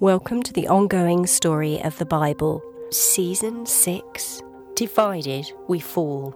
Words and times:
Welcome 0.00 0.42
to 0.42 0.52
the 0.52 0.68
ongoing 0.68 1.26
story 1.26 1.80
of 1.82 1.96
the 1.96 2.04
Bible, 2.04 2.62
Season 2.90 3.64
6 3.64 4.42
Divided 4.74 5.50
We 5.68 5.80
Fall. 5.80 6.34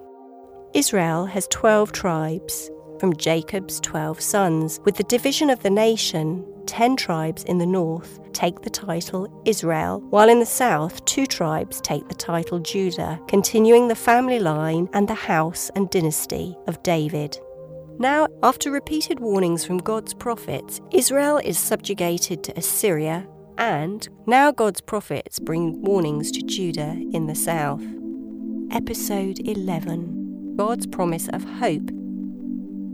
Israel 0.73 1.27
has 1.27 1.47
12 1.49 1.93
tribes 1.93 2.71
from 2.99 3.15
Jacob's 3.15 3.79
12 3.81 4.19
sons. 4.19 4.81
With 4.87 4.97
the 4.97 5.03
division 5.03 5.51
of 5.51 5.63
the 5.63 5.69
nation, 5.69 6.43
10 6.65 6.97
tribes 6.97 7.45
in 7.45 7.59
the 7.59 7.67
north 7.67 8.19
take 8.33 8.63
the 8.63 8.71
title 8.71 9.43
Israel, 9.45 10.01
while 10.09 10.31
in 10.31 10.41
the 10.41 10.47
south, 10.47 11.05
two 11.05 11.27
tribes 11.27 11.83
take 11.83 12.09
the 12.09 12.15
title 12.15 12.61
Judah, 12.61 13.21
continuing 13.29 13.89
the 13.89 13.95
family 13.95 14.39
line 14.39 14.89
and 14.95 15.07
the 15.07 15.13
house 15.13 15.71
and 15.77 15.91
dynasty 15.91 16.57
of 16.67 16.83
David. 16.83 17.39
Now, 17.99 18.27
after 18.43 18.71
repeated 18.71 19.21
warnings 19.21 19.67
from 19.67 19.77
God's 19.77 20.15
prophets, 20.15 20.81
Israel 20.93 21.37
is 21.45 21.59
subjugated 21.59 22.43
to 22.45 22.57
Assyria 22.57 23.29
and 23.61 24.09
now 24.27 24.51
God's 24.51 24.81
prophets 24.81 25.39
bring 25.39 25.83
warnings 25.83 26.33
to 26.33 26.41
Judah 26.41 26.97
in 27.13 27.27
the 27.27 27.35
south. 27.35 27.85
Episode 28.71 29.39
11 29.47 30.57
God's 30.57 30.87
Promise 30.87 31.29
of 31.29 31.45
Hope. 31.45 31.91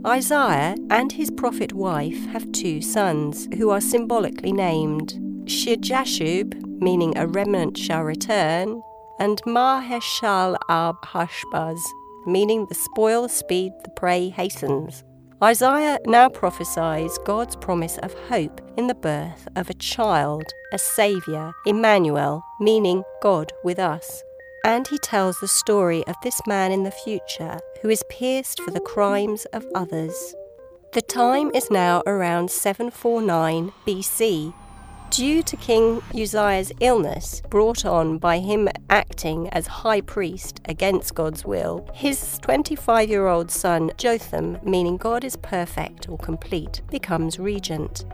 Isaiah 0.05 0.75
and 0.89 1.13
his 1.13 1.31
prophet 1.31 1.71
wife 1.71 2.25
have 2.27 2.51
two 2.51 2.81
sons 2.81 3.47
who 3.57 3.69
are 3.69 3.79
symbolically 3.79 4.51
named 4.51 5.17
Shear-jashub, 5.49 6.81
meaning 6.81 7.17
a 7.17 7.27
remnant 7.27 7.77
shall 7.77 8.03
return, 8.03 8.81
and 9.19 9.41
Maher-shalal 9.45 10.57
Hashbaz, 11.01 11.79
meaning 12.25 12.65
the 12.67 12.75
spoil 12.75 13.29
speed 13.29 13.71
the 13.85 13.91
prey 13.91 14.27
hastens. 14.29 15.05
Isaiah 15.43 15.99
now 16.07 16.29
prophesies 16.29 17.15
God's 17.19 17.55
promise 17.55 17.99
of 17.99 18.11
hope 18.27 18.59
in 18.75 18.87
the 18.87 18.95
birth 18.95 19.47
of 19.55 19.69
a 19.69 19.75
child, 19.75 20.43
a 20.73 20.79
Saviour, 20.79 21.53
Emmanuel, 21.67 22.43
meaning 22.59 23.03
God 23.21 23.53
with 23.63 23.77
us. 23.77 24.23
And 24.65 24.87
he 24.87 24.97
tells 24.97 25.39
the 25.39 25.47
story 25.47 26.03
of 26.07 26.15
this 26.23 26.41
man 26.47 26.71
in 26.71 26.81
the 26.81 26.89
future 26.89 27.59
who 27.83 27.89
is 27.89 28.03
pierced 28.09 28.59
for 28.61 28.71
the 28.71 28.79
crimes 28.79 29.45
of 29.53 29.63
others. 29.75 30.33
The 30.93 31.03
time 31.03 31.51
is 31.53 31.69
now 31.69 32.01
around 32.07 32.49
749 32.49 33.71
BC, 33.85 34.53
due 35.09 35.41
to 35.43 35.55
King 35.57 36.01
Uzziah's 36.13 36.71
illness 36.79 37.41
brought 37.49 37.85
on 37.85 38.17
by 38.17 38.39
him 38.39 38.69
acting 38.89 39.49
as 39.49 39.67
high 39.67 40.01
priest 40.01 40.61
against 40.65 41.15
God's 41.15 41.45
will, 41.45 41.87
his 41.93 42.39
25 42.39 43.09
year 43.09 43.27
old 43.27 43.51
son 43.51 43.91
Jotham, 43.97 44.57
meaning 44.63 44.97
God 44.97 45.23
is 45.23 45.35
perfect 45.35 46.09
or 46.09 46.17
complete, 46.17 46.81
becomes 46.89 47.39
regent. 47.39 48.05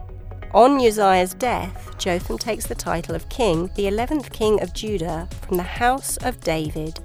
On 0.52 0.80
Uzziah's 0.80 1.34
death, 1.34 1.96
Jotham 1.98 2.38
takes 2.38 2.66
the 2.66 2.74
title 2.74 3.14
of 3.14 3.28
king, 3.28 3.70
the 3.74 3.86
11th 3.86 4.32
king 4.32 4.62
of 4.62 4.72
Judah, 4.72 5.28
from 5.42 5.56
the 5.56 5.62
house 5.62 6.16
of 6.18 6.40
David. 6.40 7.00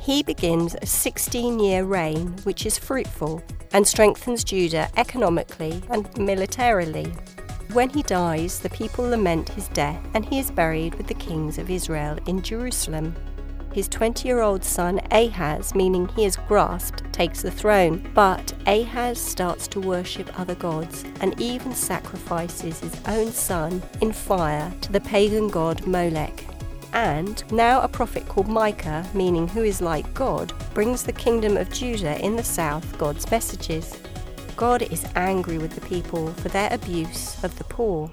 He 0.00 0.22
begins 0.22 0.76
a 0.80 0.86
16 0.86 1.58
year 1.58 1.84
reign 1.84 2.36
which 2.44 2.66
is 2.66 2.78
fruitful 2.78 3.42
and 3.72 3.86
strengthens 3.86 4.44
Judah 4.44 4.88
economically 4.96 5.82
and 5.90 6.16
militarily. 6.16 7.12
When 7.74 7.88
he 7.88 8.04
dies, 8.04 8.60
the 8.60 8.70
people 8.70 9.04
lament 9.04 9.48
his 9.48 9.66
death, 9.66 9.98
and 10.14 10.24
he 10.24 10.38
is 10.38 10.48
buried 10.48 10.94
with 10.94 11.08
the 11.08 11.14
kings 11.14 11.58
of 11.58 11.68
Israel 11.68 12.16
in 12.28 12.40
Jerusalem. 12.40 13.16
His 13.72 13.88
20 13.88 14.28
year 14.28 14.42
old 14.42 14.62
son 14.62 15.00
Ahaz, 15.10 15.74
meaning 15.74 16.06
he 16.06 16.24
is 16.24 16.36
grasped, 16.36 17.02
takes 17.12 17.42
the 17.42 17.50
throne. 17.50 18.08
But 18.14 18.54
Ahaz 18.68 19.18
starts 19.18 19.66
to 19.66 19.80
worship 19.80 20.38
other 20.38 20.54
gods 20.54 21.04
and 21.20 21.40
even 21.40 21.74
sacrifices 21.74 22.78
his 22.78 22.96
own 23.08 23.32
son 23.32 23.82
in 24.00 24.12
fire 24.12 24.72
to 24.82 24.92
the 24.92 25.00
pagan 25.00 25.48
god 25.48 25.84
Molech. 25.84 26.44
And 26.92 27.42
now 27.50 27.80
a 27.80 27.88
prophet 27.88 28.28
called 28.28 28.46
Micah, 28.46 29.04
meaning 29.14 29.48
who 29.48 29.64
is 29.64 29.80
like 29.80 30.14
God, 30.14 30.52
brings 30.74 31.02
the 31.02 31.12
kingdom 31.12 31.56
of 31.56 31.72
Judah 31.72 32.24
in 32.24 32.36
the 32.36 32.44
south 32.44 32.96
God's 32.98 33.28
messages. 33.32 33.96
God 34.56 34.82
is 34.82 35.04
angry 35.16 35.58
with 35.58 35.74
the 35.74 35.80
people 35.80 36.32
for 36.34 36.48
their 36.48 36.72
abuse 36.72 37.42
of 37.42 37.56
the 37.58 37.64
poor. 37.64 38.10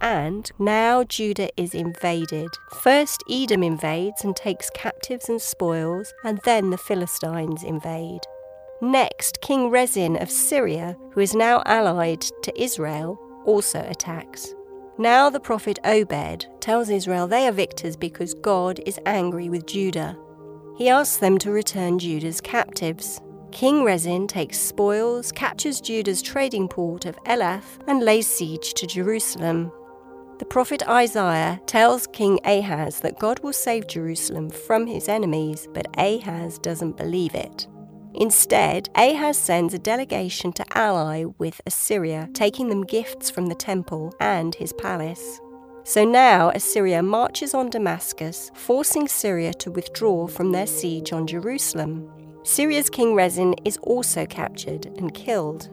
And 0.00 0.50
now 0.58 1.04
Judah 1.04 1.50
is 1.56 1.74
invaded. 1.74 2.48
First, 2.80 3.22
Edom 3.28 3.62
invades 3.62 4.24
and 4.24 4.34
takes 4.34 4.70
captives 4.70 5.28
and 5.28 5.42
spoils, 5.42 6.14
and 6.24 6.40
then 6.44 6.70
the 6.70 6.78
Philistines 6.78 7.62
invade. 7.62 8.20
Next, 8.80 9.40
King 9.42 9.68
Rezin 9.68 10.16
of 10.16 10.30
Syria, 10.30 10.96
who 11.12 11.20
is 11.20 11.34
now 11.34 11.62
allied 11.66 12.22
to 12.42 12.62
Israel, 12.62 13.18
also 13.44 13.86
attacks. 13.88 14.54
Now 14.96 15.28
the 15.28 15.40
prophet 15.40 15.78
Oded 15.84 16.46
tells 16.60 16.88
Israel 16.88 17.26
they 17.26 17.46
are 17.46 17.52
victors 17.52 17.96
because 17.96 18.32
God 18.34 18.80
is 18.86 19.00
angry 19.04 19.50
with 19.50 19.66
Judah. 19.66 20.16
He 20.78 20.88
asks 20.88 21.18
them 21.18 21.36
to 21.38 21.50
return 21.50 21.98
Judah's 21.98 22.40
captives. 22.40 23.20
King 23.52 23.82
Rezin 23.82 24.26
takes 24.26 24.58
spoils, 24.58 25.32
captures 25.32 25.80
Judah's 25.80 26.22
trading 26.22 26.68
port 26.68 27.04
of 27.04 27.16
Elath, 27.24 27.78
and 27.86 28.02
lays 28.02 28.26
siege 28.26 28.74
to 28.74 28.86
Jerusalem. 28.86 29.72
The 30.38 30.46
prophet 30.46 30.88
Isaiah 30.88 31.60
tells 31.66 32.06
King 32.06 32.38
Ahaz 32.44 33.00
that 33.00 33.18
God 33.18 33.40
will 33.40 33.52
save 33.52 33.86
Jerusalem 33.88 34.50
from 34.50 34.86
his 34.86 35.08
enemies, 35.08 35.68
but 35.74 35.86
Ahaz 35.98 36.58
doesn't 36.58 36.96
believe 36.96 37.34
it. 37.34 37.66
Instead, 38.14 38.88
Ahaz 38.94 39.36
sends 39.36 39.74
a 39.74 39.78
delegation 39.78 40.52
to 40.54 40.64
ally 40.74 41.24
with 41.38 41.60
Assyria, 41.66 42.28
taking 42.32 42.68
them 42.68 42.82
gifts 42.82 43.30
from 43.30 43.46
the 43.46 43.54
temple 43.54 44.14
and 44.20 44.54
his 44.54 44.72
palace. 44.72 45.40
So 45.84 46.04
now 46.04 46.50
Assyria 46.50 47.02
marches 47.02 47.52
on 47.52 47.68
Damascus, 47.70 48.50
forcing 48.54 49.08
Syria 49.08 49.52
to 49.54 49.70
withdraw 49.70 50.26
from 50.26 50.52
their 50.52 50.66
siege 50.66 51.12
on 51.12 51.26
Jerusalem. 51.26 52.10
Syria's 52.42 52.88
King 52.88 53.14
Rezin 53.14 53.54
is 53.64 53.76
also 53.82 54.24
captured 54.26 54.86
and 54.96 55.12
killed. 55.12 55.68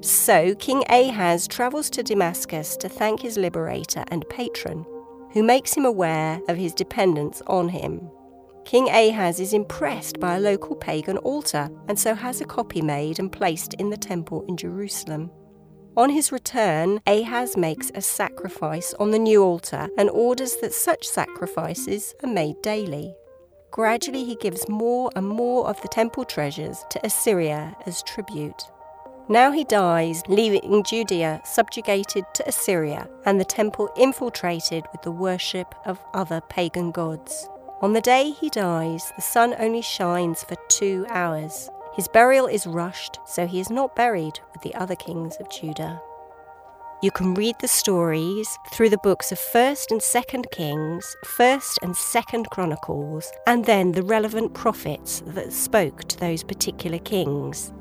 So 0.00 0.54
King 0.54 0.82
Ahaz 0.88 1.46
travels 1.46 1.90
to 1.90 2.02
Damascus 2.02 2.76
to 2.78 2.88
thank 2.88 3.20
his 3.20 3.36
liberator 3.36 4.04
and 4.08 4.28
patron, 4.28 4.86
who 5.32 5.42
makes 5.42 5.74
him 5.74 5.84
aware 5.84 6.40
of 6.48 6.56
his 6.56 6.72
dependence 6.72 7.42
on 7.46 7.68
him. 7.68 8.08
King 8.64 8.88
Ahaz 8.88 9.40
is 9.40 9.52
impressed 9.52 10.20
by 10.20 10.36
a 10.36 10.40
local 10.40 10.76
pagan 10.76 11.18
altar 11.18 11.70
and 11.88 11.98
so 11.98 12.14
has 12.14 12.40
a 12.40 12.44
copy 12.44 12.80
made 12.80 13.18
and 13.18 13.32
placed 13.32 13.74
in 13.74 13.90
the 13.90 13.96
temple 13.96 14.44
in 14.48 14.56
Jerusalem. 14.56 15.30
On 15.96 16.10
his 16.10 16.30
return, 16.30 17.00
Ahaz 17.06 17.56
makes 17.56 17.90
a 17.94 18.00
sacrifice 18.00 18.94
on 19.00 19.10
the 19.10 19.18
new 19.18 19.42
altar 19.42 19.88
and 19.98 20.08
orders 20.10 20.56
that 20.62 20.72
such 20.72 21.08
sacrifices 21.08 22.14
are 22.22 22.30
made 22.30 22.62
daily. 22.62 23.14
Gradually, 23.70 24.24
he 24.24 24.36
gives 24.36 24.68
more 24.68 25.10
and 25.14 25.28
more 25.28 25.68
of 25.68 25.80
the 25.82 25.88
temple 25.88 26.24
treasures 26.24 26.84
to 26.90 27.04
Assyria 27.04 27.76
as 27.86 28.02
tribute. 28.02 28.64
Now 29.28 29.52
he 29.52 29.64
dies, 29.64 30.22
leaving 30.26 30.82
Judea 30.82 31.42
subjugated 31.44 32.24
to 32.32 32.48
Assyria 32.48 33.08
and 33.26 33.38
the 33.38 33.44
temple 33.44 33.90
infiltrated 33.94 34.84
with 34.90 35.02
the 35.02 35.12
worship 35.12 35.74
of 35.84 36.02
other 36.14 36.40
pagan 36.40 36.90
gods. 36.92 37.48
On 37.82 37.92
the 37.92 38.00
day 38.00 38.30
he 38.30 38.48
dies, 38.48 39.12
the 39.16 39.22
sun 39.22 39.54
only 39.58 39.82
shines 39.82 40.42
for 40.42 40.56
two 40.68 41.04
hours. 41.10 41.68
His 41.94 42.08
burial 42.08 42.46
is 42.46 42.66
rushed, 42.66 43.18
so 43.26 43.46
he 43.46 43.60
is 43.60 43.70
not 43.70 43.94
buried 43.94 44.40
with 44.52 44.62
the 44.62 44.74
other 44.74 44.96
kings 44.96 45.36
of 45.36 45.50
Judah. 45.50 46.00
You 47.00 47.12
can 47.12 47.34
read 47.34 47.54
the 47.60 47.68
stories 47.68 48.58
through 48.72 48.88
the 48.88 48.98
books 49.04 49.30
of 49.30 49.38
1st 49.38 49.92
and 49.92 50.00
2nd 50.00 50.50
Kings, 50.50 51.14
1st 51.24 51.78
and 51.82 51.94
2nd 51.94 52.50
Chronicles, 52.50 53.30
and 53.46 53.64
then 53.64 53.92
the 53.92 54.02
relevant 54.02 54.52
prophets 54.52 55.22
that 55.26 55.52
spoke 55.52 56.08
to 56.08 56.18
those 56.18 56.42
particular 56.42 56.98
kings. 56.98 57.72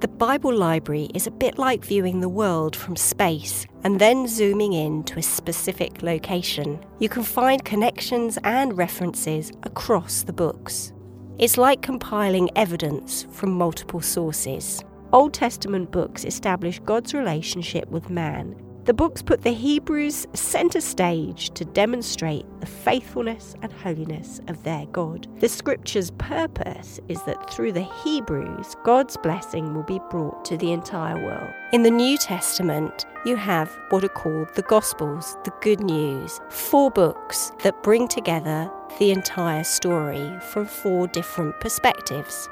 The 0.00 0.08
Bible 0.08 0.54
library 0.54 1.10
is 1.14 1.26
a 1.26 1.30
bit 1.30 1.58
like 1.58 1.84
viewing 1.84 2.20
the 2.20 2.30
world 2.30 2.74
from 2.74 2.96
space 2.96 3.66
and 3.84 4.00
then 4.00 4.26
zooming 4.26 4.72
in 4.72 5.04
to 5.04 5.18
a 5.18 5.22
specific 5.22 6.00
location. 6.00 6.82
You 6.98 7.10
can 7.10 7.24
find 7.24 7.62
connections 7.62 8.38
and 8.42 8.78
references 8.78 9.52
across 9.64 10.22
the 10.22 10.32
books. 10.32 10.94
It's 11.36 11.58
like 11.58 11.82
compiling 11.82 12.48
evidence 12.56 13.26
from 13.30 13.50
multiple 13.52 14.00
sources. 14.00 14.82
Old 15.12 15.34
Testament 15.34 15.90
books 15.90 16.24
establish 16.24 16.78
God's 16.80 17.14
relationship 17.14 17.88
with 17.88 18.10
man. 18.10 18.54
The 18.84 18.94
books 18.94 19.22
put 19.22 19.42
the 19.42 19.52
Hebrews 19.52 20.28
center 20.34 20.80
stage 20.80 21.50
to 21.50 21.64
demonstrate 21.64 22.46
the 22.60 22.66
faithfulness 22.66 23.56
and 23.60 23.72
holiness 23.72 24.40
of 24.46 24.62
their 24.62 24.86
God. 24.86 25.26
The 25.40 25.48
scripture's 25.48 26.12
purpose 26.12 27.00
is 27.08 27.20
that 27.24 27.50
through 27.50 27.72
the 27.72 27.88
Hebrews, 28.04 28.76
God's 28.84 29.16
blessing 29.16 29.74
will 29.74 29.82
be 29.82 30.00
brought 30.10 30.44
to 30.44 30.56
the 30.56 30.70
entire 30.72 31.20
world. 31.20 31.50
In 31.72 31.82
the 31.82 31.90
New 31.90 32.16
Testament, 32.16 33.04
you 33.26 33.34
have 33.34 33.76
what 33.88 34.04
are 34.04 34.08
called 34.08 34.54
the 34.54 34.62
Gospels, 34.62 35.36
the 35.44 35.52
good 35.60 35.80
news, 35.80 36.40
four 36.50 36.88
books 36.88 37.50
that 37.64 37.82
bring 37.82 38.06
together 38.06 38.70
the 39.00 39.10
entire 39.10 39.64
story 39.64 40.32
from 40.52 40.66
four 40.66 41.08
different 41.08 41.58
perspectives. 41.58 42.48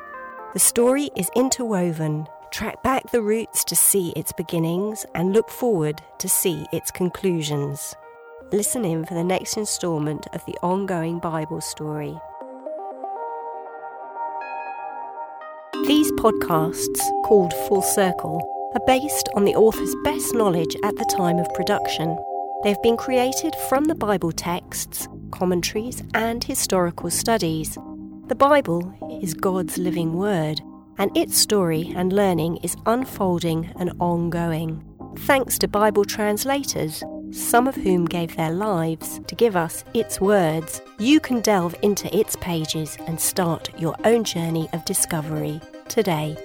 The 0.54 0.58
story 0.58 1.10
is 1.14 1.30
interwoven 1.36 2.26
Track 2.50 2.82
back 2.82 3.10
the 3.10 3.20
roots 3.20 3.62
to 3.64 3.76
see 3.76 4.10
its 4.16 4.32
beginnings 4.32 5.04
and 5.14 5.32
look 5.32 5.50
forward 5.50 6.00
to 6.18 6.28
see 6.28 6.66
its 6.72 6.90
conclusions. 6.90 7.94
Listen 8.52 8.86
in 8.86 9.04
for 9.04 9.12
the 9.12 9.22
next 9.22 9.58
instalment 9.58 10.26
of 10.32 10.44
the 10.46 10.56
ongoing 10.62 11.18
Bible 11.18 11.60
story. 11.60 12.16
These 15.86 16.10
podcasts, 16.12 17.00
called 17.24 17.52
Full 17.68 17.82
Circle, 17.82 18.40
are 18.74 18.86
based 18.86 19.28
on 19.34 19.44
the 19.44 19.54
author's 19.54 19.94
best 20.02 20.34
knowledge 20.34 20.74
at 20.82 20.96
the 20.96 21.14
time 21.16 21.38
of 21.38 21.52
production. 21.54 22.16
They 22.62 22.70
have 22.70 22.82
been 22.82 22.96
created 22.96 23.54
from 23.68 23.84
the 23.84 23.94
Bible 23.94 24.32
texts, 24.32 25.06
commentaries, 25.30 26.02
and 26.14 26.42
historical 26.42 27.10
studies. 27.10 27.76
The 28.26 28.34
Bible 28.34 28.92
is 29.22 29.34
God's 29.34 29.78
living 29.78 30.14
word, 30.14 30.60
and 30.98 31.16
its 31.16 31.38
story 31.38 31.92
and 31.96 32.12
learning 32.12 32.58
is 32.58 32.76
unfolding 32.86 33.72
and 33.78 33.92
ongoing. 34.00 34.84
Thanks 35.18 35.58
to 35.58 35.68
Bible 35.68 36.04
translators, 36.04 37.02
some 37.30 37.66
of 37.68 37.74
whom 37.74 38.04
gave 38.04 38.36
their 38.36 38.52
lives 38.52 39.20
to 39.26 39.34
give 39.34 39.56
us 39.56 39.84
its 39.94 40.20
words, 40.20 40.80
you 40.98 41.20
can 41.20 41.40
delve 41.40 41.74
into 41.82 42.14
its 42.16 42.36
pages 42.36 42.96
and 43.06 43.20
start 43.20 43.70
your 43.78 43.96
own 44.04 44.24
journey 44.24 44.68
of 44.72 44.84
discovery 44.84 45.60
today. 45.88 46.36